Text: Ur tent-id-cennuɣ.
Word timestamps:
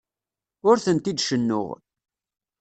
Ur 0.69 0.77
tent-id-cennuɣ. 0.85 1.67